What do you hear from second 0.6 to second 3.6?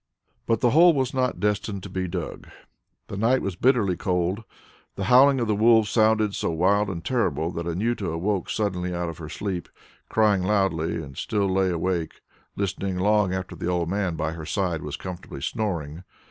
the hole was not destined to be dug. The night was